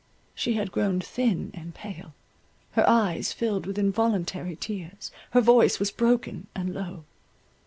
She 0.33 0.53
had 0.55 0.71
grown 0.71 0.99
thin 0.99 1.51
and 1.53 1.75
pale, 1.75 2.15
her 2.71 2.89
eyes 2.89 3.33
filled 3.33 3.67
with 3.67 3.77
involuntary 3.77 4.55
tears, 4.55 5.11
her 5.29 5.41
voice 5.41 5.77
was 5.77 5.91
broken 5.91 6.47
and 6.55 6.73
low. 6.73 7.03